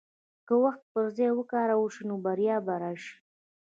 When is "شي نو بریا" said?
1.95-2.57